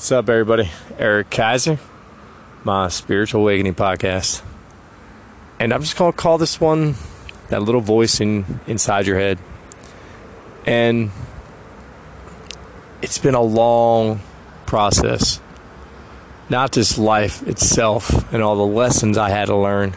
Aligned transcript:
What's 0.00 0.12
up, 0.12 0.30
everybody? 0.30 0.70
Eric 0.98 1.28
Kaiser, 1.28 1.78
my 2.64 2.88
spiritual 2.88 3.42
awakening 3.42 3.74
podcast, 3.74 4.40
and 5.58 5.74
I'm 5.74 5.82
just 5.82 5.94
gonna 5.94 6.14
call 6.14 6.38
this 6.38 6.58
one 6.58 6.94
that 7.50 7.60
little 7.60 7.82
voice 7.82 8.18
in 8.18 8.60
inside 8.66 9.06
your 9.06 9.18
head. 9.18 9.38
And 10.64 11.10
it's 13.02 13.18
been 13.18 13.34
a 13.34 13.42
long 13.42 14.20
process, 14.64 15.38
not 16.48 16.72
just 16.72 16.96
life 16.96 17.46
itself 17.46 18.32
and 18.32 18.42
all 18.42 18.56
the 18.56 18.74
lessons 18.74 19.18
I 19.18 19.28
had 19.28 19.48
to 19.48 19.56
learn, 19.56 19.92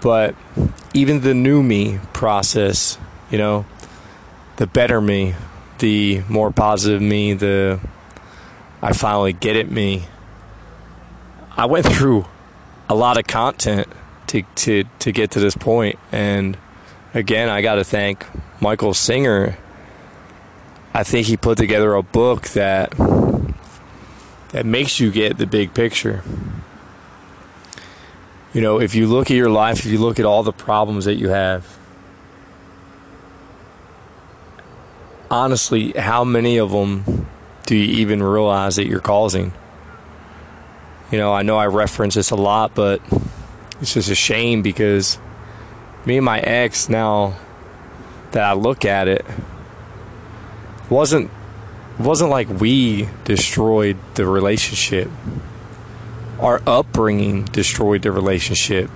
but 0.00 0.36
even 0.94 1.22
the 1.22 1.34
new 1.34 1.60
me 1.60 1.98
process. 2.12 2.98
You 3.32 3.38
know, 3.38 3.66
the 4.58 4.68
better 4.68 5.00
me, 5.00 5.34
the 5.80 6.22
more 6.28 6.52
positive 6.52 7.02
me, 7.02 7.32
the 7.32 7.80
I 8.82 8.92
finally 8.92 9.32
get 9.32 9.56
it 9.56 9.70
me. 9.70 10.06
I 11.56 11.66
went 11.66 11.86
through 11.86 12.26
a 12.88 12.94
lot 12.94 13.18
of 13.18 13.26
content 13.26 13.88
to 14.28 14.42
to 14.42 14.84
to 14.98 15.12
get 15.12 15.30
to 15.32 15.40
this 15.40 15.56
point 15.56 15.98
and 16.12 16.56
again 17.14 17.48
I 17.48 17.62
got 17.62 17.76
to 17.76 17.84
thank 17.84 18.26
Michael 18.60 18.94
Singer. 18.94 19.58
I 20.92 21.02
think 21.02 21.26
he 21.26 21.36
put 21.36 21.58
together 21.58 21.94
a 21.94 22.02
book 22.02 22.48
that 22.48 22.90
that 24.50 24.64
makes 24.64 25.00
you 25.00 25.10
get 25.10 25.38
the 25.38 25.46
big 25.46 25.74
picture. 25.74 26.22
You 28.52 28.62
know, 28.62 28.80
if 28.80 28.94
you 28.94 29.06
look 29.06 29.30
at 29.30 29.36
your 29.36 29.50
life, 29.50 29.80
if 29.80 29.86
you 29.86 29.98
look 29.98 30.18
at 30.18 30.24
all 30.24 30.42
the 30.42 30.52
problems 30.52 31.04
that 31.04 31.16
you 31.16 31.28
have, 31.28 31.76
honestly, 35.30 35.92
how 35.92 36.24
many 36.24 36.56
of 36.56 36.70
them 36.70 37.26
do 37.66 37.76
you 37.76 37.98
even 37.98 38.22
realize 38.22 38.76
that 38.76 38.86
you're 38.86 39.00
causing? 39.00 39.52
You 41.10 41.18
know, 41.18 41.32
I 41.32 41.42
know 41.42 41.58
I 41.58 41.66
reference 41.66 42.14
this 42.14 42.30
a 42.30 42.36
lot, 42.36 42.74
but 42.74 43.00
it's 43.80 43.94
just 43.94 44.10
a 44.10 44.14
shame 44.14 44.62
because 44.62 45.18
me 46.04 46.16
and 46.16 46.24
my 46.24 46.40
ex 46.40 46.88
now 46.88 47.36
that 48.32 48.42
I 48.42 48.52
look 48.54 48.84
at 48.84 49.08
it 49.08 49.24
wasn't 50.88 51.30
wasn't 51.98 52.30
like 52.30 52.48
we 52.48 53.08
destroyed 53.24 53.96
the 54.14 54.26
relationship. 54.26 55.10
Our 56.38 56.60
upbringing 56.66 57.44
destroyed 57.44 58.02
the 58.02 58.12
relationship. 58.12 58.90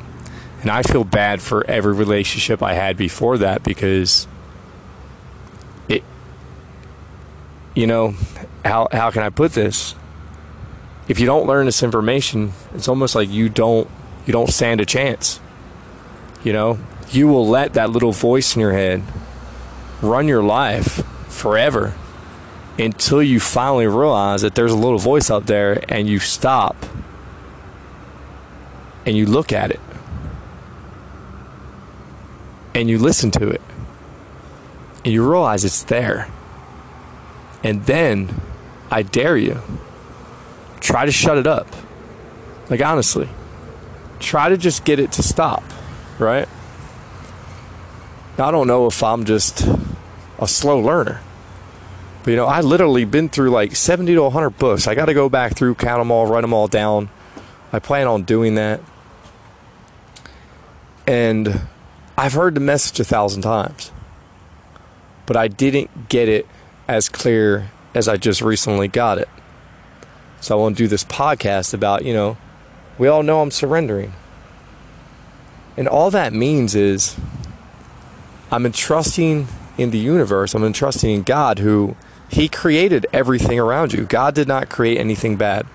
And 0.61 0.71
I 0.71 0.83
feel 0.83 1.05
bad 1.05 1.41
for 1.41 1.67
every 1.67 1.95
relationship 1.95 2.63
I 2.63 2.75
had 2.75 2.99
before 2.99 3.39
that 3.39 3.63
because 3.63 4.29
it 5.89 6.05
you 7.75 7.87
know, 7.87 8.15
how 8.65 8.89
how 8.93 9.11
can 9.11 9.23
I 9.23 9.31
put 9.31 9.53
this? 9.53 9.95
If 11.09 11.19
you 11.19 11.27
don't 11.27 11.47
learn 11.47 11.67
this 11.67 11.83
information, 11.83 12.53
it's 12.75 12.89
almost 12.89 13.15
like 13.15 13.29
you 13.29 13.49
don't 13.49 13.89
you 14.27 14.33
don't 14.33 14.51
stand 14.51 14.81
a 14.81 14.87
chance. 14.87 15.41
You 16.45 16.53
know, 16.53 16.79
you 17.11 17.29
will 17.29 17.47
let 17.47 17.75
that 17.75 17.91
little 17.91 18.13
voice 18.13 18.55
in 18.55 18.61
your 18.61 18.73
head 18.73 19.03
run 20.03 20.29
your 20.29 20.43
life 20.43 21.05
forever 21.29 21.95
until 22.79 23.23
you 23.23 23.39
finally 23.39 23.87
realize 23.87 24.43
that 24.43 24.55
there's 24.55 24.73
a 24.73 24.77
little 24.77 24.99
voice 24.99 25.31
out 25.31 25.47
there 25.47 25.83
and 25.89 26.09
you 26.09 26.19
stop 26.19 26.77
and 29.05 29.17
you 29.17 29.27
look 29.27 29.53
at 29.53 29.71
it 29.71 29.81
and 32.75 32.89
you 32.89 32.99
listen 32.99 33.31
to 33.31 33.49
it 33.49 33.61
and 35.05 35.13
you 35.13 35.29
realize 35.29 35.65
it's 35.65 35.83
there. 35.85 36.29
And 37.63 37.85
then 37.87 38.41
I 38.91 39.03
dare 39.03 39.37
you, 39.37 39.61
try 40.81 41.05
to 41.05 41.13
shut 41.13 41.39
it 41.39 41.47
up. 41.47 41.69
Like, 42.69 42.83
honestly, 42.83 43.29
try 44.19 44.49
to 44.49 44.57
just 44.57 44.85
get 44.85 44.99
it 44.99 45.13
to 45.13 45.23
stop, 45.23 45.63
right? 46.19 46.49
I 48.39 48.51
don't 48.51 48.67
know 48.67 48.87
if 48.87 49.03
I'm 49.03 49.25
just 49.25 49.67
a 50.39 50.49
slow 50.49 50.79
learner. 50.79 51.21
But, 52.23 52.31
you 52.31 52.37
know, 52.37 52.47
I 52.47 52.61
literally 52.61 53.05
been 53.05 53.29
through 53.29 53.51
like 53.51 53.77
70 53.77 54.15
to 54.15 54.23
100 54.23 54.51
books. 54.51 54.87
I 54.87 54.95
got 54.95 55.07
to 55.07 55.15
go 55.15 55.29
back 55.29 55.57
through, 55.57 55.75
count 55.75 56.01
them 56.01 56.11
all, 56.11 56.27
write 56.27 56.43
them 56.43 56.53
all 56.53 56.69
down. 56.69 57.11
I 57.73 57.79
plan 57.79 58.07
on 58.07 58.23
doing 58.23 58.55
that. 58.57 58.81
And 61.07 61.63
I've 62.17 62.35
heard 62.35 62.55
the 62.55 62.61
message 62.61 63.01
a 63.01 63.05
thousand 63.05 63.43
times. 63.43 63.91
But 65.27 65.37
I 65.37 65.49
didn't 65.49 66.09
get 66.09 66.29
it 66.29 66.47
as 66.91 67.09
clear 67.09 67.71
as 67.95 68.09
I 68.09 68.17
just 68.17 68.43
recently 68.43 68.89
got 68.89 69.19
it. 69.19 69.29
So 70.41 70.59
I 70.59 70.61
want 70.61 70.77
to 70.77 70.83
do 70.83 70.89
this 70.89 71.05
podcast 71.05 71.73
about, 71.73 72.05
you 72.05 72.13
know, 72.13 72.37
we 72.99 73.07
all 73.07 73.23
know 73.23 73.43
I'm 73.43 73.53
surrendering. 73.53 74.13
And 75.77 75.87
all 75.87 76.11
that 76.11 76.33
means 76.33 76.75
is 76.75 77.17
I'm 78.51 78.67
entrusting 78.67 79.47
in 79.79 79.91
the 79.93 79.99
universe, 79.99 80.53
I'm 80.53 80.65
entrusting 80.65 81.11
in 81.11 81.23
God 81.23 81.61
who 81.61 81.95
He 82.29 82.49
created 82.49 83.07
everything 83.13 83.61
around 83.61 83.93
you. 83.93 84.05
God 84.05 84.35
did 84.35 84.49
not 84.49 84.69
create 84.69 84.99
anything 84.99 85.37
bad. 85.37 85.67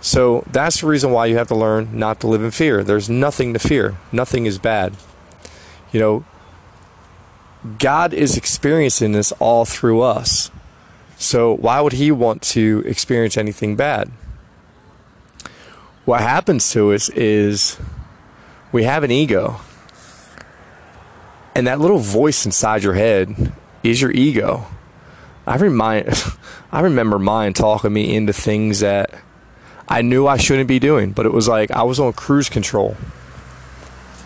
So 0.00 0.44
that's 0.50 0.80
the 0.80 0.86
reason 0.86 1.10
why 1.10 1.26
you 1.26 1.36
have 1.36 1.48
to 1.48 1.56
learn 1.56 1.98
not 1.98 2.20
to 2.20 2.28
live 2.28 2.42
in 2.42 2.52
fear. 2.52 2.84
There's 2.84 3.10
nothing 3.10 3.52
to 3.52 3.58
fear, 3.58 3.96
nothing 4.12 4.46
is 4.46 4.58
bad. 4.58 4.94
You 5.90 5.98
know, 5.98 6.24
God 7.78 8.12
is 8.12 8.36
experiencing 8.36 9.12
this 9.12 9.32
all 9.32 9.64
through 9.64 10.02
us. 10.02 10.50
So 11.16 11.54
why 11.54 11.80
would 11.80 11.92
he 11.92 12.10
want 12.10 12.42
to 12.42 12.82
experience 12.84 13.36
anything 13.36 13.76
bad? 13.76 14.10
What 16.04 16.20
happens 16.20 16.72
to 16.72 16.92
us 16.92 17.08
is 17.10 17.78
we 18.72 18.82
have 18.82 19.04
an 19.04 19.12
ego. 19.12 19.60
And 21.54 21.66
that 21.68 21.78
little 21.78 21.98
voice 21.98 22.44
inside 22.44 22.82
your 22.82 22.94
head 22.94 23.52
is 23.84 24.00
your 24.00 24.10
ego. 24.10 24.66
I 25.46 25.56
remind 25.56 26.12
I 26.72 26.80
remember 26.80 27.18
mine 27.18 27.52
talking 27.52 27.92
me 27.92 28.16
into 28.16 28.32
things 28.32 28.80
that 28.80 29.14
I 29.88 30.02
knew 30.02 30.26
I 30.26 30.38
shouldn't 30.38 30.68
be 30.68 30.80
doing, 30.80 31.12
but 31.12 31.26
it 31.26 31.32
was 31.32 31.46
like 31.46 31.70
I 31.70 31.84
was 31.84 32.00
on 32.00 32.12
cruise 32.14 32.48
control. 32.48 32.96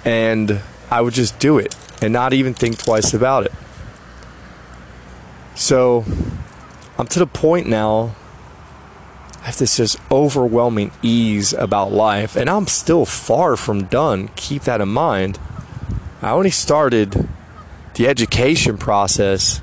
And 0.05 0.61
I 0.91 1.03
would 1.03 1.15
just 1.15 1.39
do 1.39 1.59
it 1.59 1.75
and 2.07 2.13
not 2.13 2.33
even 2.33 2.55
think 2.55 2.79
twice 2.79 3.13
about 3.13 3.47
it. 3.47 3.53
So 5.57 6.05
I'm 6.97 7.09
to 7.09 7.19
the 7.19 7.27
point 7.27 7.67
now. 7.67 8.15
I 9.43 9.47
have 9.47 9.59
this 9.59 9.77
just 9.77 9.99
overwhelming 10.11 10.93
ease 11.03 11.53
about 11.53 11.93
life, 11.93 12.37
and 12.37 12.49
I'm 12.49 12.67
still 12.67 13.05
far 13.05 13.57
from 13.57 13.85
done. 13.85 14.29
Keep 14.37 14.63
that 14.63 14.81
in 14.81 14.89
mind. 14.89 15.39
I 16.23 16.31
only 16.31 16.51
started 16.51 17.29
the 17.95 18.09
education 18.09 18.79
process 18.79 19.61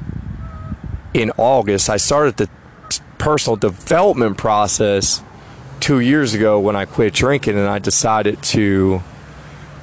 in 1.13 1.31
August. 1.37 1.89
I 1.89 1.97
started 1.97 2.37
the 2.37 2.49
personal 3.17 3.55
development 3.55 4.37
process 4.37 5.21
two 5.79 5.99
years 5.99 6.33
ago 6.33 6.59
when 6.59 6.75
I 6.75 6.85
quit 6.85 7.13
drinking 7.13 7.57
and 7.57 7.67
I 7.67 7.79
decided 7.79 8.41
to 8.43 9.01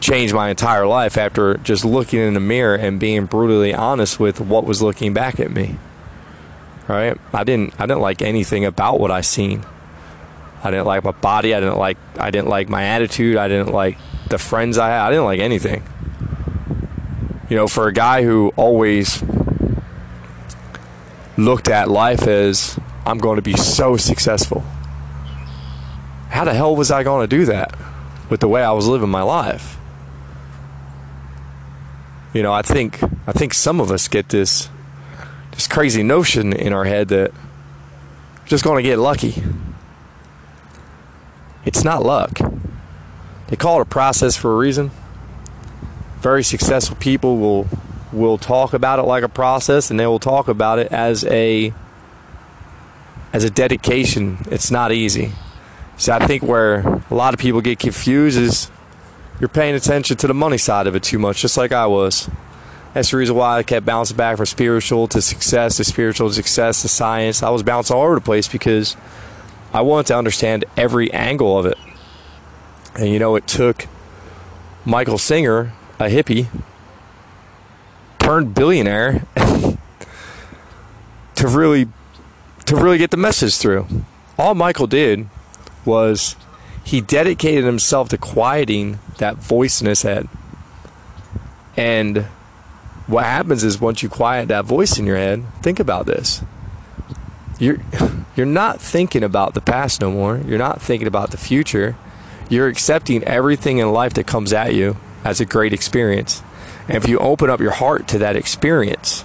change 0.00 0.32
my 0.32 0.48
entire 0.48 0.86
life 0.86 1.16
after 1.16 1.54
just 1.58 1.84
looking 1.84 2.20
in 2.20 2.34
the 2.34 2.40
mirror 2.40 2.74
and 2.74 2.98
being 2.98 3.26
brutally 3.26 3.74
honest 3.74 4.18
with 4.18 4.40
what 4.40 4.64
was 4.64 4.80
looking 4.80 5.12
back 5.12 5.38
at 5.38 5.50
me 5.50 5.76
right? 6.90 7.16
I 7.32 7.44
didn't 7.44 7.74
I 7.78 7.86
didn't 7.86 8.00
like 8.00 8.20
anything 8.20 8.64
about 8.64 9.00
what 9.00 9.10
I 9.10 9.20
seen. 9.20 9.64
I 10.62 10.70
didn't 10.70 10.86
like 10.86 11.04
my 11.04 11.12
body. 11.12 11.54
I 11.54 11.60
didn't 11.60 11.78
like 11.78 11.96
I 12.18 12.30
didn't 12.30 12.48
like 12.48 12.68
my 12.68 12.84
attitude. 12.84 13.36
I 13.36 13.48
didn't 13.48 13.72
like 13.72 13.96
the 14.28 14.38
friends 14.38 14.76
I 14.76 14.88
had. 14.88 15.06
I 15.06 15.10
didn't 15.10 15.24
like 15.24 15.40
anything. 15.40 15.82
You 17.48 17.56
know, 17.56 17.68
for 17.68 17.88
a 17.88 17.92
guy 17.92 18.22
who 18.22 18.52
always 18.56 19.22
looked 21.36 21.68
at 21.68 21.88
life 21.88 22.26
as 22.26 22.78
I'm 23.06 23.18
going 23.18 23.36
to 23.36 23.42
be 23.42 23.56
so 23.56 23.96
successful. 23.96 24.64
How 26.28 26.44
the 26.44 26.54
hell 26.54 26.76
was 26.76 26.90
I 26.90 27.02
going 27.02 27.28
to 27.28 27.36
do 27.36 27.44
that 27.46 27.76
with 28.28 28.40
the 28.40 28.48
way 28.48 28.62
I 28.62 28.72
was 28.72 28.86
living 28.86 29.08
my 29.08 29.22
life? 29.22 29.79
You 32.32 32.44
know, 32.44 32.52
I 32.52 32.62
think 32.62 33.02
I 33.26 33.32
think 33.32 33.54
some 33.54 33.80
of 33.80 33.90
us 33.90 34.06
get 34.06 34.28
this 34.28 34.68
this 35.52 35.66
crazy 35.66 36.02
notion 36.02 36.52
in 36.52 36.72
our 36.72 36.84
head 36.84 37.08
that 37.08 37.32
we're 37.32 38.46
just 38.46 38.62
going 38.62 38.82
to 38.82 38.88
get 38.88 38.98
lucky. 38.98 39.42
It's 41.64 41.82
not 41.82 42.04
luck. 42.04 42.38
They 43.48 43.56
call 43.56 43.80
it 43.80 43.82
a 43.82 43.86
process 43.86 44.36
for 44.36 44.52
a 44.52 44.56
reason. 44.56 44.92
Very 46.20 46.44
successful 46.44 46.96
people 46.96 47.38
will 47.38 47.66
will 48.12 48.38
talk 48.38 48.74
about 48.74 48.98
it 49.00 49.02
like 49.02 49.24
a 49.24 49.28
process 49.28 49.90
and 49.90 49.98
they 49.98 50.06
will 50.06 50.18
talk 50.20 50.46
about 50.46 50.78
it 50.78 50.92
as 50.92 51.24
a 51.24 51.74
as 53.32 53.42
a 53.42 53.50
dedication. 53.50 54.38
It's 54.50 54.70
not 54.70 54.92
easy. 54.92 55.32
So 55.96 56.12
I 56.12 56.26
think 56.26 56.42
where 56.44 57.02
a 57.10 57.14
lot 57.14 57.34
of 57.34 57.40
people 57.40 57.60
get 57.60 57.78
confused 57.78 58.38
is 58.38 58.70
you're 59.40 59.48
paying 59.48 59.74
attention 59.74 60.16
to 60.18 60.26
the 60.26 60.34
money 60.34 60.58
side 60.58 60.86
of 60.86 60.94
it 60.94 61.02
too 61.02 61.18
much, 61.18 61.40
just 61.40 61.56
like 61.56 61.72
I 61.72 61.86
was. 61.86 62.28
That's 62.92 63.10
the 63.10 63.16
reason 63.16 63.36
why 63.36 63.58
I 63.58 63.62
kept 63.62 63.86
bouncing 63.86 64.16
back 64.16 64.36
from 64.36 64.46
spiritual 64.46 65.08
to 65.08 65.22
success 65.22 65.76
to 65.76 65.84
spiritual 65.84 66.28
to 66.28 66.34
success 66.34 66.82
to 66.82 66.88
science. 66.88 67.42
I 67.42 67.50
was 67.50 67.62
bouncing 67.62 67.96
all 67.96 68.02
over 68.02 68.16
the 68.16 68.20
place 68.20 68.48
because 68.48 68.96
I 69.72 69.80
wanted 69.80 70.06
to 70.08 70.18
understand 70.18 70.64
every 70.76 71.10
angle 71.12 71.58
of 71.58 71.66
it. 71.66 71.78
And 72.96 73.08
you 73.08 73.18
know, 73.18 73.36
it 73.36 73.46
took 73.46 73.86
Michael 74.84 75.18
Singer, 75.18 75.72
a 75.98 76.04
hippie, 76.04 76.48
turned 78.18 78.54
billionaire, 78.54 79.24
to 81.36 81.48
really 81.48 81.88
to 82.66 82.76
really 82.76 82.98
get 82.98 83.10
the 83.10 83.16
message 83.16 83.56
through. 83.56 83.86
All 84.36 84.54
Michael 84.54 84.86
did 84.86 85.28
was 85.84 86.36
he 86.90 87.00
dedicated 87.00 87.62
himself 87.62 88.08
to 88.08 88.18
quieting 88.18 88.98
that 89.18 89.36
voice 89.36 89.80
in 89.80 89.86
his 89.86 90.02
head. 90.02 90.28
And 91.76 92.24
what 93.06 93.24
happens 93.24 93.62
is 93.62 93.80
once 93.80 94.02
you 94.02 94.08
quiet 94.08 94.48
that 94.48 94.64
voice 94.64 94.98
in 94.98 95.06
your 95.06 95.16
head, 95.16 95.44
think 95.62 95.78
about 95.78 96.06
this. 96.06 96.42
You're 97.60 97.78
you're 98.36 98.44
not 98.44 98.80
thinking 98.80 99.22
about 99.22 99.54
the 99.54 99.60
past 99.60 100.00
no 100.00 100.10
more. 100.10 100.38
You're 100.38 100.58
not 100.58 100.82
thinking 100.82 101.06
about 101.06 101.30
the 101.30 101.36
future. 101.36 101.96
You're 102.48 102.66
accepting 102.66 103.22
everything 103.22 103.78
in 103.78 103.92
life 103.92 104.14
that 104.14 104.26
comes 104.26 104.52
at 104.52 104.74
you 104.74 104.96
as 105.22 105.40
a 105.40 105.44
great 105.44 105.72
experience. 105.72 106.42
And 106.88 106.96
if 106.96 107.08
you 107.08 107.20
open 107.20 107.50
up 107.50 107.60
your 107.60 107.70
heart 107.70 108.08
to 108.08 108.18
that 108.18 108.34
experience, 108.34 109.24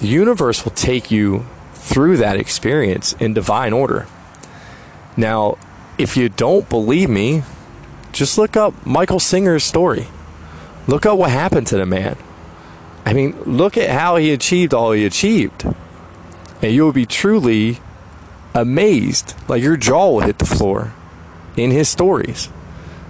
the 0.00 0.06
universe 0.06 0.64
will 0.64 0.72
take 0.72 1.10
you 1.10 1.44
through 1.74 2.16
that 2.16 2.38
experience 2.38 3.12
in 3.20 3.34
divine 3.34 3.74
order. 3.74 4.06
Now, 5.14 5.58
if 5.98 6.16
you 6.16 6.28
don't 6.28 6.68
believe 6.68 7.10
me, 7.10 7.42
just 8.12 8.36
look 8.38 8.56
up 8.56 8.74
Michael 8.86 9.20
Singer's 9.20 9.64
story. 9.64 10.06
Look 10.86 11.06
up 11.06 11.18
what 11.18 11.30
happened 11.30 11.66
to 11.68 11.76
the 11.76 11.86
man. 11.86 12.16
I 13.04 13.12
mean, 13.12 13.40
look 13.42 13.76
at 13.76 13.90
how 13.90 14.16
he 14.16 14.32
achieved 14.32 14.74
all 14.74 14.92
he 14.92 15.04
achieved. 15.04 15.64
And 16.60 16.72
you'll 16.72 16.92
be 16.92 17.06
truly 17.06 17.78
amazed. 18.54 19.34
Like 19.48 19.62
your 19.62 19.76
jaw 19.76 20.12
will 20.12 20.20
hit 20.20 20.38
the 20.38 20.46
floor 20.46 20.92
in 21.56 21.70
his 21.70 21.88
stories. 21.88 22.48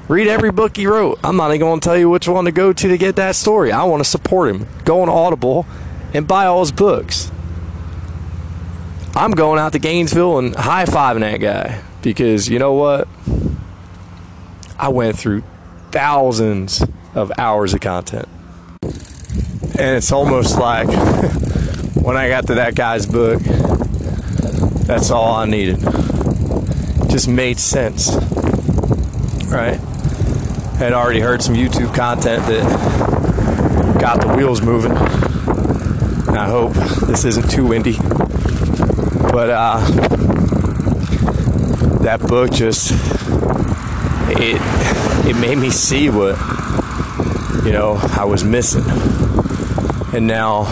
Read 0.09 0.29
every 0.29 0.51
book 0.51 0.77
he 0.77 0.87
wrote. 0.87 1.19
I'm 1.23 1.37
not 1.37 1.51
even 1.51 1.61
going 1.61 1.81
to 1.81 1.85
tell 1.85 1.97
you 1.97 2.11
which 2.11 2.29
one 2.29 2.45
to 2.45 2.53
go 2.53 2.73
to 2.73 2.89
to 2.89 2.99
get 2.99 3.17
that 3.17 3.37
story. 3.37 3.73
I 3.73 3.85
want 3.85 4.03
to 4.03 4.09
support 4.09 4.51
him. 4.51 4.67
Go 4.85 5.03
on 5.03 5.09
Audible 5.09 5.67
and 6.13 6.27
buy 6.27 6.47
all 6.47 6.61
his 6.61 6.73
books. 6.73 7.31
I'm 9.15 9.33
going 9.33 9.59
out 9.59 9.73
to 9.73 9.79
Gainesville 9.79 10.39
and 10.39 10.55
high 10.55 10.85
fiving 10.85 11.21
that 11.21 11.39
guy 11.39 11.83
because 12.03 12.49
you 12.49 12.59
know 12.59 12.73
what? 12.73 13.09
I 14.79 14.89
went 14.89 15.17
through 15.17 15.45
thousands 15.93 16.85
of 17.15 17.31
hours 17.39 17.73
of 17.75 17.81
content. 17.81 18.29
And 18.83 19.97
it's 19.97 20.13
almost 20.13 20.59
like 20.59 20.89
when 21.95 22.17
I 22.17 22.29
got 22.29 22.47
to 22.49 22.55
that 22.57 22.75
guy's 22.75 23.07
book, 23.07 23.41
that's 24.87 25.11
all 25.11 25.35
I 25.35 25.47
needed. 25.47 25.79
just 27.09 27.29
made 27.29 27.59
sense. 27.59 28.15
Right? 29.47 29.79
I 29.81 30.77
had 30.77 30.93
already 30.93 31.21
heard 31.21 31.43
some 31.43 31.55
YouTube 31.55 31.95
content 31.95 32.45
that 32.47 33.99
got 34.01 34.21
the 34.21 34.35
wheels 34.35 34.63
moving. 34.63 34.93
And 34.93 36.39
I 36.39 36.47
hope 36.49 36.73
this 37.07 37.25
isn't 37.25 37.51
too 37.51 37.67
windy. 37.67 37.97
But 39.33 39.51
uh, 39.51 40.32
that 42.03 42.21
book 42.21 42.51
just 42.51 42.91
it 44.41 44.59
it 45.25 45.37
made 45.37 45.57
me 45.57 45.71
see 45.71 46.11
what 46.11 46.37
you 47.65 47.73
know 47.73 47.97
I 48.01 48.25
was 48.25 48.43
missing. 48.45 48.85
And 50.13 50.27
now 50.27 50.65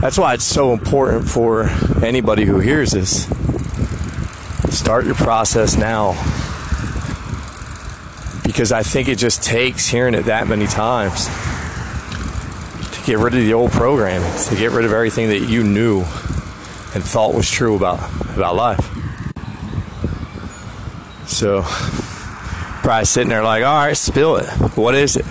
that's 0.00 0.18
why 0.18 0.34
it's 0.34 0.44
so 0.44 0.72
important 0.72 1.28
for 1.28 1.68
anybody 2.02 2.44
who 2.44 2.58
hears 2.58 2.92
this. 2.92 3.26
Start 4.70 5.04
your 5.04 5.14
process 5.14 5.76
now. 5.76 6.12
Because 8.44 8.72
I 8.72 8.82
think 8.82 9.08
it 9.08 9.18
just 9.18 9.42
takes 9.42 9.88
hearing 9.88 10.14
it 10.14 10.26
that 10.26 10.48
many 10.48 10.66
times 10.66 11.26
to 11.26 13.02
get 13.04 13.18
rid 13.18 13.34
of 13.34 13.40
the 13.40 13.52
old 13.52 13.72
programming, 13.72 14.30
to 14.44 14.56
get 14.56 14.70
rid 14.70 14.84
of 14.84 14.92
everything 14.92 15.28
that 15.28 15.40
you 15.40 15.62
knew 15.62 16.00
and 16.94 17.04
thought 17.04 17.34
was 17.34 17.50
true 17.50 17.76
about 17.76 17.98
about 18.34 18.56
life. 18.56 18.95
So 21.36 21.64
probably 21.66 23.04
sitting 23.04 23.28
there 23.28 23.42
like, 23.44 23.62
all 23.62 23.84
right, 23.84 23.94
spill 23.94 24.36
it. 24.36 24.48
What 24.74 24.94
is 24.94 25.16
it? 25.16 25.26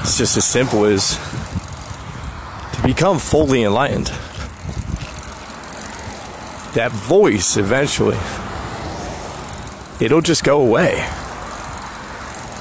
It's 0.00 0.16
just 0.16 0.34
as 0.38 0.46
simple 0.46 0.86
as 0.86 1.18
to 2.76 2.82
become 2.82 3.18
fully 3.18 3.64
enlightened. 3.64 4.06
That 6.72 6.90
voice 6.90 7.58
eventually, 7.58 8.16
it'll 10.00 10.22
just 10.22 10.42
go 10.42 10.62
away. 10.62 11.06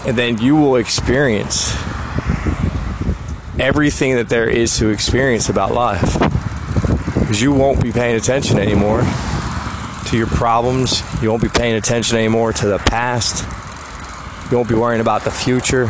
And 0.05 0.17
then 0.17 0.37
you 0.39 0.57
will 0.57 0.75
experience 0.75 1.71
everything 3.57 4.15
that 4.15 4.27
there 4.27 4.49
is 4.49 4.77
to 4.79 4.89
experience 4.89 5.47
about 5.47 5.71
life. 5.71 6.19
Because 7.13 7.41
you 7.41 7.53
won't 7.53 7.81
be 7.81 7.93
paying 7.93 8.17
attention 8.17 8.59
anymore 8.59 9.05
to 10.07 10.17
your 10.17 10.27
problems. 10.27 11.01
You 11.21 11.29
won't 11.29 11.43
be 11.43 11.49
paying 11.49 11.75
attention 11.75 12.17
anymore 12.17 12.53
to 12.53 12.67
the 12.67 12.79
past. 12.79 13.43
You 14.51 14.57
won't 14.57 14.69
be 14.69 14.75
worrying 14.75 15.01
about 15.01 15.23
the 15.23 15.31
future 15.31 15.89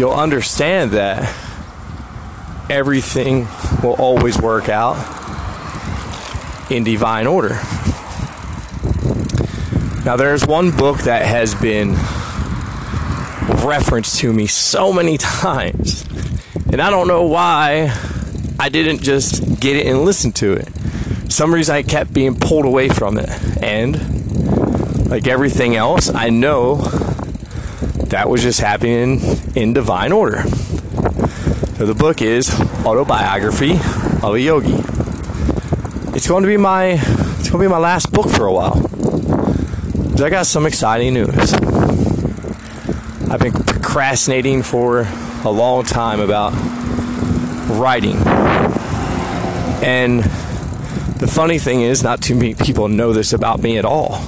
you'll 0.00 0.12
understand 0.12 0.92
that 0.92 1.22
everything 2.70 3.46
will 3.82 3.96
always 3.98 4.40
work 4.40 4.68
out 4.70 4.96
in 6.70 6.84
divine 6.84 7.26
order. 7.26 7.60
Now, 10.04 10.16
there's 10.16 10.46
one 10.46 10.70
book 10.70 11.00
that 11.00 11.26
has 11.26 11.54
been 11.54 11.90
referenced 13.66 14.18
to 14.20 14.32
me 14.32 14.46
so 14.46 14.90
many 14.90 15.18
times, 15.18 16.06
and 16.72 16.80
I 16.80 16.88
don't 16.88 17.08
know 17.08 17.24
why 17.26 17.94
I 18.58 18.70
didn't 18.70 19.02
just 19.02 19.60
get 19.60 19.76
it 19.76 19.86
and 19.86 20.02
listen 20.02 20.32
to 20.32 20.54
it. 20.54 20.68
Some 21.30 21.54
reason 21.54 21.74
I 21.74 21.82
kept 21.82 22.12
being 22.12 22.34
pulled 22.34 22.66
away 22.66 22.88
from 22.88 23.16
it, 23.16 23.30
and 23.62 25.08
like 25.08 25.26
everything 25.26 25.76
else, 25.76 26.12
I 26.12 26.28
know 26.28 26.76
that 28.08 28.28
was 28.28 28.42
just 28.42 28.60
happening 28.60 29.20
in 29.54 29.72
divine 29.72 30.12
order. 30.12 30.42
So 31.78 31.86
the 31.86 31.94
book 31.94 32.20
is 32.20 32.50
Autobiography 32.84 33.72
of 34.22 34.34
a 34.34 34.40
Yogi. 34.40 34.74
It's 36.14 36.28
going 36.28 36.42
to 36.42 36.48
be 36.48 36.56
my 36.56 36.98
it's 37.38 37.48
going 37.48 37.62
to 37.62 37.68
be 37.68 37.68
my 37.68 37.78
last 37.78 38.12
book 38.12 38.28
for 38.28 38.46
a 38.46 38.52
while. 38.52 38.86
I 40.22 40.28
got 40.28 40.44
some 40.46 40.66
exciting 40.66 41.14
news. 41.14 41.54
I've 43.30 43.40
been 43.40 43.52
procrastinating 43.52 44.62
for 44.62 45.06
a 45.44 45.50
long 45.50 45.84
time 45.84 46.20
about 46.20 46.52
writing. 47.70 48.16
And 49.82 50.28
the 51.20 51.28
funny 51.28 51.58
thing 51.58 51.82
is, 51.82 52.02
not 52.02 52.20
too 52.20 52.34
many 52.34 52.54
people 52.54 52.88
know 52.88 53.12
this 53.12 53.32
about 53.32 53.60
me 53.60 53.78
at 53.78 53.84
all. 53.84 54.20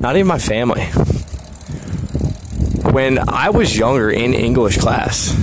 Not 0.00 0.16
even 0.16 0.26
my 0.26 0.38
family 0.38 0.88
when 2.94 3.18
I 3.28 3.50
was 3.50 3.76
younger 3.76 4.08
in 4.08 4.34
English 4.34 4.78
class, 4.78 5.34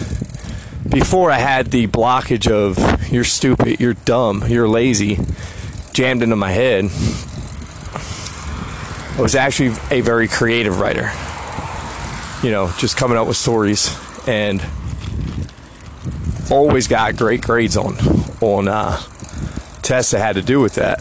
before 0.87 1.31
I 1.31 1.37
had 1.37 1.67
the 1.67 1.85
blockage 1.85 2.49
of 2.49 3.11
you're 3.11 3.25
stupid, 3.25 3.81
you're 3.81 3.93
dumb, 3.93 4.45
you're 4.47 4.69
lazy 4.69 5.19
jammed 5.91 6.23
into 6.23 6.37
my 6.37 6.51
head, 6.51 6.85
I 9.17 9.21
was 9.21 9.35
actually 9.35 9.75
a 9.91 9.99
very 9.99 10.29
creative 10.29 10.79
writer. 10.79 11.11
You 12.41 12.51
know, 12.51 12.71
just 12.77 12.95
coming 12.95 13.17
up 13.17 13.27
with 13.27 13.35
stories 13.35 13.93
and 14.25 14.63
always 16.49 16.87
got 16.87 17.17
great 17.17 17.41
grades 17.41 17.75
on 17.75 17.97
on 18.39 18.69
uh, 18.69 18.97
tests 19.81 20.11
that 20.11 20.19
had 20.19 20.35
to 20.35 20.41
do 20.41 20.59
with 20.59 20.75
that. 20.75 20.99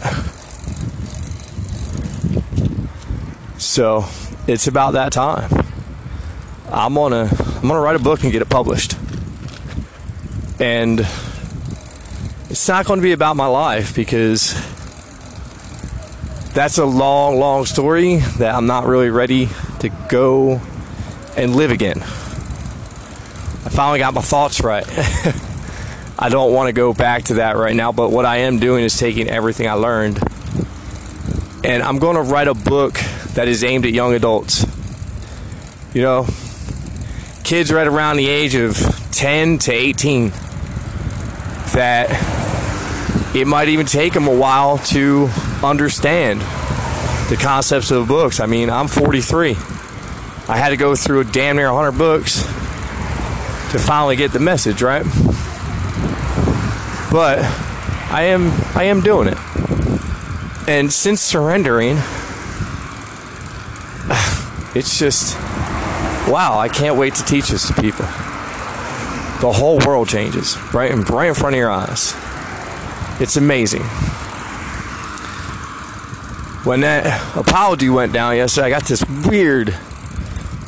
So 3.57 4.05
it's 4.47 4.67
about 4.67 4.91
that 4.91 5.13
time. 5.13 5.49
I'm 6.69 6.93
gonna 6.93 7.29
I'm 7.55 7.67
gonna 7.67 7.79
write 7.79 7.95
a 7.95 7.99
book 7.99 8.23
and 8.23 8.31
get 8.31 8.41
it 8.41 8.49
published. 8.49 8.97
And 10.59 10.99
it's 12.49 12.67
not 12.67 12.85
to 12.85 12.97
be 12.97 13.11
about 13.11 13.35
my 13.35 13.47
life 13.47 13.95
because 13.95 14.53
that's 16.53 16.77
a 16.77 16.85
long, 16.85 17.39
long 17.39 17.65
story 17.65 18.17
that 18.37 18.53
I'm 18.53 18.67
not 18.67 18.85
really 18.85 19.09
ready 19.09 19.47
to 19.79 19.89
go 20.09 20.61
and 21.37 21.55
live 21.55 21.71
again. 21.71 22.01
I 23.63 23.69
finally 23.69 23.99
got 23.99 24.13
my 24.13 24.21
thoughts 24.21 24.61
right. 24.61 24.85
I 26.21 26.29
don't 26.29 26.53
want 26.53 26.67
to 26.67 26.73
go 26.73 26.93
back 26.93 27.23
to 27.25 27.33
that 27.35 27.57
right 27.57 27.75
now, 27.75 27.91
but 27.91 28.11
what 28.11 28.25
I 28.25 28.37
am 28.37 28.59
doing 28.59 28.83
is 28.83 28.97
taking 28.97 29.27
everything 29.27 29.67
I 29.67 29.73
learned 29.73 30.19
and 31.63 31.83
I'm 31.83 31.99
going 31.99 32.15
to 32.15 32.23
write 32.23 32.47
a 32.47 32.53
book 32.53 32.93
that 33.33 33.47
is 33.47 33.63
aimed 33.63 33.85
at 33.85 33.91
young 33.91 34.13
adults. 34.13 34.65
You 35.93 36.01
know, 36.01 36.27
kids 37.43 37.71
right 37.71 37.87
around 37.87 38.17
the 38.17 38.27
age 38.27 38.55
of 38.55 38.77
10 39.11 39.59
to 39.59 39.71
18 39.71 40.29
that 41.73 42.09
it 43.35 43.45
might 43.45 43.69
even 43.69 43.85
take 43.85 44.13
them 44.13 44.27
a 44.27 44.35
while 44.35 44.79
to 44.79 45.29
understand 45.63 46.41
the 47.29 47.37
concepts 47.39 47.91
of 47.91 48.07
books. 48.07 48.39
I 48.39 48.45
mean, 48.47 48.69
I'm 48.69 48.87
43. 48.87 49.51
I 50.47 50.57
had 50.57 50.69
to 50.69 50.77
go 50.77 50.95
through 50.95 51.21
a 51.21 51.25
damn 51.25 51.57
near 51.57 51.71
100 51.71 51.97
books 51.97 52.41
to 53.71 53.79
finally 53.79 54.15
get 54.15 54.31
the 54.33 54.39
message, 54.39 54.81
right? 54.81 55.05
But 57.11 57.39
I 58.09 58.23
am 58.23 58.51
I 58.75 58.85
am 58.85 59.01
doing 59.01 59.27
it. 59.27 59.37
And 60.67 60.93
since 60.93 61.21
surrendering, 61.21 61.97
it's 64.75 64.97
just 64.97 65.35
wow, 66.29 66.57
I 66.57 66.69
can't 66.69 66.95
wait 66.95 67.15
to 67.15 67.25
teach 67.25 67.49
this 67.49 67.67
to 67.67 67.73
people. 67.73 68.05
The 69.41 69.51
whole 69.51 69.79
world 69.79 70.07
changes 70.07 70.57
right 70.73 70.91
in, 70.91 71.01
right 71.01 71.27
in 71.27 71.33
front 71.33 71.55
of 71.55 71.57
your 71.57 71.71
eyes. 71.71 72.13
It's 73.19 73.35
amazing. 73.35 73.83
When 76.63 76.81
that 76.81 77.35
apology 77.35 77.89
went 77.89 78.13
down 78.13 78.37
yesterday, 78.37 78.67
I 78.67 78.69
got 78.69 78.85
this 78.85 79.03
weird 79.27 79.75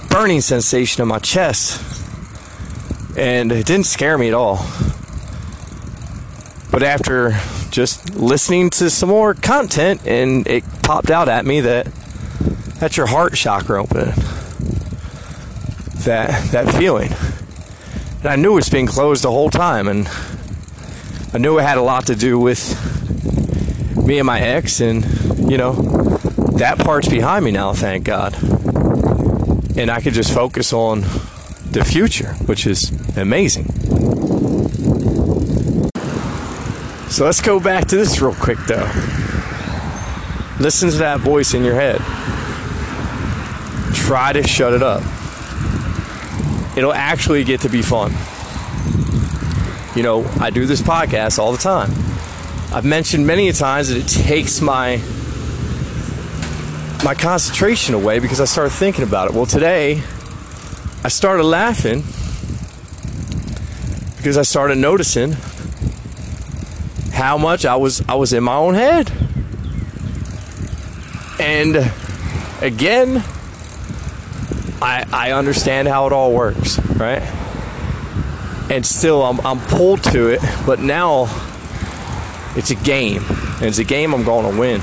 burning 0.09 0.41
sensation 0.41 1.03
in 1.03 1.07
my 1.07 1.19
chest. 1.19 1.81
And 3.15 3.51
it 3.51 3.67
didn't 3.67 3.85
scare 3.85 4.17
me 4.17 4.27
at 4.27 4.33
all. 4.33 4.65
But 6.73 6.81
after 6.81 7.37
just 7.69 8.15
listening 8.15 8.71
to 8.71 8.89
some 8.89 9.09
more 9.09 9.35
content, 9.35 10.07
and 10.07 10.47
it 10.47 10.63
popped 10.81 11.11
out 11.11 11.29
at 11.29 11.45
me 11.45 11.61
that 11.61 11.85
that's 12.79 12.97
your 12.97 13.05
heart 13.05 13.35
chakra 13.35 13.83
opening. 13.83 14.15
That 16.05 16.49
that 16.51 16.73
feeling. 16.73 17.11
And 18.21 18.25
I 18.25 18.37
knew 18.37 18.57
it's 18.57 18.69
closed 18.69 19.23
the 19.23 19.29
whole 19.29 19.51
time, 19.51 19.87
and 19.87 20.09
I 21.31 21.37
knew 21.37 21.59
it 21.59 21.61
had 21.61 21.77
a 21.77 21.83
lot 21.83 22.07
to 22.07 22.15
do 22.15 22.39
with 22.39 22.75
me 23.95 24.17
and 24.17 24.25
my 24.25 24.39
ex, 24.39 24.81
and 24.81 25.05
you 25.47 25.59
know, 25.59 25.73
that 26.57 26.79
part's 26.79 27.07
behind 27.07 27.45
me 27.45 27.51
now, 27.51 27.73
thank 27.73 28.03
God. 28.03 28.33
And 29.77 29.91
I 29.91 30.01
could 30.01 30.13
just 30.13 30.33
focus 30.33 30.73
on 30.73 31.01
the 31.69 31.85
future, 31.85 32.33
which 32.47 32.65
is 32.65 32.91
amazing. 33.15 33.69
So 37.13 37.25
let's 37.25 37.41
go 37.41 37.59
back 37.59 37.85
to 37.89 37.95
this 37.95 38.19
real 38.19 38.35
quick, 38.35 38.57
though. 38.67 38.91
Listen 40.59 40.89
to 40.89 40.97
that 40.97 41.19
voice 41.19 41.53
in 41.53 41.63
your 41.63 41.75
head. 41.75 42.01
Try 43.95 44.33
to 44.33 44.43
shut 44.43 44.73
it 44.73 44.83
up 44.83 45.03
it'll 46.75 46.93
actually 46.93 47.43
get 47.43 47.61
to 47.61 47.69
be 47.69 47.81
fun. 47.81 48.11
You 49.95 50.03
know, 50.03 50.25
I 50.39 50.49
do 50.49 50.65
this 50.65 50.81
podcast 50.81 51.37
all 51.37 51.51
the 51.51 51.57
time. 51.57 51.91
I've 52.73 52.85
mentioned 52.85 53.27
many 53.27 53.47
a 53.49 53.53
times 53.53 53.89
that 53.89 53.97
it 53.97 54.07
takes 54.07 54.59
my 54.61 55.01
my 57.03 57.13
concentration 57.13 57.93
away 57.93 58.19
because 58.19 58.39
I 58.39 58.45
start 58.45 58.71
thinking 58.71 59.03
about 59.03 59.29
it. 59.29 59.33
Well, 59.33 59.45
today 59.45 60.01
I 61.03 61.09
started 61.09 61.43
laughing 61.43 62.03
because 64.17 64.37
I 64.37 64.43
started 64.43 64.77
noticing 64.77 65.35
how 67.13 67.37
much 67.37 67.65
I 67.65 67.75
was 67.77 68.01
I 68.09 68.15
was 68.15 68.33
in 68.33 68.43
my 68.43 68.55
own 68.55 68.73
head. 68.73 69.11
And 71.39 71.91
again, 72.61 73.23
I, 74.81 75.05
I 75.13 75.31
understand 75.31 75.87
how 75.87 76.07
it 76.07 76.13
all 76.13 76.33
works, 76.33 76.79
right? 76.97 77.21
And 78.69 78.85
still, 78.85 79.23
I'm, 79.23 79.39
I'm 79.45 79.59
pulled 79.59 80.03
to 80.05 80.27
it, 80.27 80.41
but 80.65 80.79
now 80.79 81.23
it's 82.55 82.71
a 82.71 82.75
game. 82.75 83.23
And 83.27 83.63
it's 83.63 83.77
a 83.77 83.83
game 83.83 84.13
I'm 84.13 84.23
going 84.23 84.51
to 84.51 84.59
win. 84.59 84.81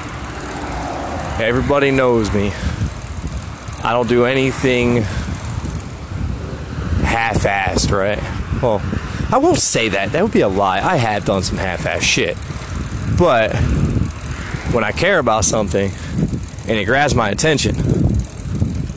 Everybody 1.39 1.91
knows 1.91 2.33
me. 2.33 2.53
I 3.83 3.93
don't 3.93 4.09
do 4.09 4.25
anything 4.25 5.03
half 7.03 7.39
assed, 7.45 7.91
right? 7.91 8.21
Well, 8.63 8.81
I 9.33 9.39
won't 9.39 9.59
say 9.59 9.89
that. 9.91 10.11
That 10.11 10.23
would 10.25 10.33
be 10.33 10.41
a 10.41 10.49
lie. 10.49 10.81
I 10.81 10.97
have 10.97 11.25
done 11.25 11.45
some 11.45 11.57
half 11.57 11.87
ass 11.87 12.03
shit. 12.03 12.37
But 13.17 13.55
when 14.73 14.83
I 14.83 14.91
care 14.91 15.21
about 15.21 15.45
something 15.45 15.93
and 16.67 16.79
it 16.79 16.85
grabs 16.85 17.15
my 17.15 17.31
attention, 17.31 17.77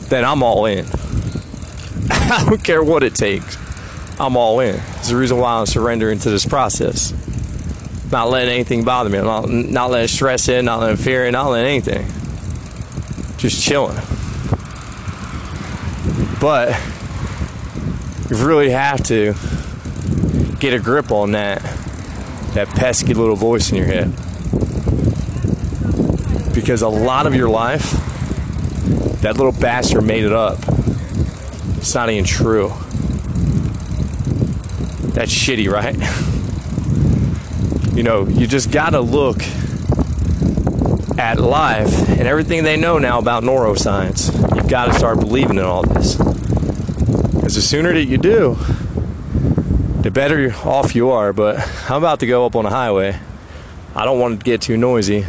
then 0.08 0.24
I'm 0.24 0.42
all 0.42 0.66
in. 0.66 0.86
I 2.10 2.44
don't 2.48 2.64
care 2.64 2.82
what 2.82 3.04
it 3.04 3.14
takes. 3.14 3.56
I'm 4.18 4.36
all 4.36 4.58
in. 4.58 4.74
It's 4.96 5.10
the 5.10 5.16
reason 5.16 5.38
why 5.38 5.54
I'm 5.54 5.66
surrendering 5.66 6.18
to 6.20 6.30
this 6.30 6.44
process. 6.44 7.12
Not 8.10 8.28
letting 8.28 8.52
anything 8.52 8.82
bother 8.82 9.10
me. 9.10 9.18
Not, 9.18 9.48
not 9.48 9.90
letting 9.90 10.08
stress 10.08 10.48
in, 10.48 10.64
not 10.64 10.80
letting 10.80 10.96
fear 10.96 11.26
in, 11.26 11.32
not 11.32 11.48
letting 11.48 11.70
anything. 11.70 12.06
Just 13.36 13.62
chilling. 13.62 13.96
But 16.40 16.70
you 18.30 18.44
really 18.44 18.70
have 18.70 19.02
to 19.04 19.34
get 20.64 20.72
a 20.72 20.82
grip 20.82 21.10
on 21.10 21.32
that 21.32 21.60
that 22.54 22.66
pesky 22.70 23.12
little 23.12 23.36
voice 23.36 23.70
in 23.70 23.76
your 23.76 23.84
head. 23.84 24.10
Because 26.54 26.80
a 26.80 26.88
lot 26.88 27.26
of 27.26 27.34
your 27.34 27.50
life 27.50 27.90
that 29.20 29.36
little 29.36 29.52
bastard 29.52 30.04
made 30.04 30.24
it 30.24 30.32
up. 30.32 30.58
It's 31.76 31.94
not 31.94 32.08
even 32.08 32.24
true. 32.24 32.68
That's 35.12 35.30
shitty, 35.30 35.70
right? 35.70 35.96
you 37.94 38.02
know, 38.02 38.26
you 38.26 38.46
just 38.46 38.70
gotta 38.70 39.00
look 39.00 39.42
at 41.18 41.38
life 41.40 42.08
and 42.08 42.22
everything 42.22 42.64
they 42.64 42.78
know 42.78 42.96
now 42.96 43.18
about 43.18 43.42
neuroscience. 43.42 44.32
You've 44.56 44.68
got 44.68 44.86
to 44.86 44.94
start 44.94 45.20
believing 45.20 45.58
in 45.58 45.64
all 45.64 45.82
this. 45.82 46.16
Because 46.16 47.54
the 47.54 47.60
sooner 47.60 47.92
that 47.92 48.06
you 48.06 48.16
do, 48.16 48.56
the 50.04 50.12
better 50.12 50.54
off 50.64 50.94
you 50.94 51.10
are. 51.10 51.32
But 51.32 51.58
I'm 51.90 51.96
about 51.96 52.20
to 52.20 52.26
go 52.26 52.46
up 52.46 52.54
on 52.54 52.64
a 52.64 52.70
highway. 52.70 53.18
I 53.96 54.04
don't 54.04 54.20
want 54.20 54.38
to 54.38 54.44
get 54.44 54.62
too 54.62 54.76
noisy. 54.76 55.26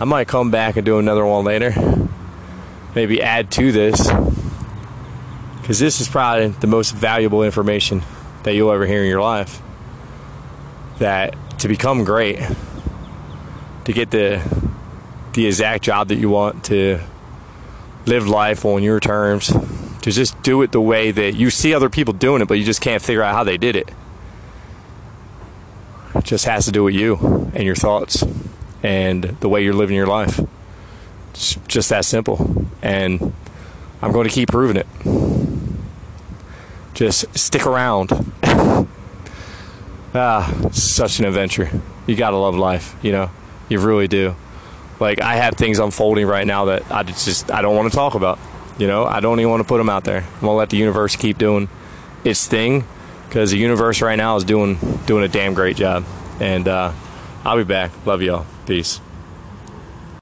I 0.00 0.04
might 0.04 0.26
come 0.26 0.50
back 0.50 0.76
and 0.76 0.84
do 0.84 0.98
another 0.98 1.24
one 1.24 1.44
later 1.44 1.72
maybe 2.94 3.20
add 3.20 3.50
to 3.50 3.72
this 3.72 4.08
because 5.60 5.78
this 5.78 6.00
is 6.00 6.08
probably 6.08 6.48
the 6.48 6.66
most 6.66 6.92
valuable 6.92 7.42
information 7.42 8.02
that 8.44 8.54
you'll 8.54 8.70
ever 8.70 8.86
hear 8.86 9.02
in 9.02 9.08
your 9.08 9.22
life. 9.22 9.60
That 10.98 11.34
to 11.60 11.68
become 11.68 12.04
great, 12.04 12.38
to 13.84 13.92
get 13.92 14.10
the 14.10 14.42
the 15.32 15.46
exact 15.46 15.82
job 15.82 16.08
that 16.08 16.16
you 16.16 16.30
want, 16.30 16.64
to 16.66 17.00
live 18.06 18.28
life 18.28 18.64
on 18.64 18.82
your 18.82 19.00
terms, 19.00 19.52
to 20.04 20.10
just 20.10 20.42
do 20.42 20.60
it 20.60 20.70
the 20.70 20.82
way 20.82 21.10
that 21.10 21.32
you 21.32 21.48
see 21.48 21.72
other 21.72 21.88
people 21.88 22.12
doing 22.12 22.42
it, 22.42 22.44
but 22.46 22.58
you 22.58 22.64
just 22.64 22.82
can't 22.82 23.00
figure 23.00 23.22
out 23.22 23.34
how 23.34 23.42
they 23.42 23.56
did 23.56 23.74
it. 23.74 23.90
It 26.14 26.24
just 26.24 26.44
has 26.44 26.66
to 26.66 26.72
do 26.72 26.84
with 26.84 26.94
you 26.94 27.50
and 27.54 27.62
your 27.62 27.74
thoughts 27.74 28.22
and 28.82 29.24
the 29.40 29.48
way 29.48 29.64
you're 29.64 29.72
living 29.72 29.96
your 29.96 30.06
life. 30.06 30.38
It's 31.30 31.54
just 31.68 31.88
that 31.88 32.04
simple. 32.04 32.66
And 32.82 33.32
I'm 34.02 34.12
going 34.12 34.28
to 34.28 34.34
keep 34.34 34.50
proving 34.50 34.76
it. 34.76 34.86
Just 36.92 37.38
stick 37.38 37.64
around. 37.64 38.10
ah, 40.12 40.68
such 40.70 41.18
an 41.18 41.24
adventure. 41.24 41.80
You 42.06 42.14
got 42.14 42.32
to 42.32 42.36
love 42.36 42.56
life, 42.56 42.94
you 43.00 43.10
know? 43.10 43.30
You 43.70 43.80
really 43.80 44.06
do. 44.06 44.36
Like, 45.00 45.22
I 45.22 45.36
have 45.36 45.54
things 45.54 45.78
unfolding 45.78 46.26
right 46.26 46.46
now 46.46 46.66
that 46.66 46.92
I 46.92 47.04
just, 47.04 47.50
I 47.50 47.62
don't 47.62 47.74
want 47.74 47.90
to 47.90 47.96
talk 47.96 48.14
about. 48.14 48.38
You 48.78 48.86
know, 48.86 49.04
I 49.04 49.20
don't 49.20 49.38
even 49.38 49.50
want 49.50 49.62
to 49.62 49.68
put 49.68 49.78
them 49.78 49.88
out 49.88 50.04
there. 50.04 50.24
I'm 50.34 50.40
to 50.40 50.50
let 50.50 50.70
the 50.70 50.76
universe 50.76 51.16
keep 51.16 51.38
doing 51.38 51.68
its 52.24 52.46
thing 52.46 52.84
because 53.28 53.50
the 53.50 53.58
universe 53.58 54.02
right 54.02 54.16
now 54.16 54.36
is 54.36 54.44
doing 54.44 54.78
doing 55.06 55.24
a 55.24 55.28
damn 55.28 55.54
great 55.54 55.76
job. 55.76 56.04
And 56.40 56.66
uh, 56.66 56.92
I'll 57.44 57.56
be 57.56 57.64
back. 57.64 57.92
Love 58.06 58.22
y'all. 58.22 58.46
Peace. 58.66 59.00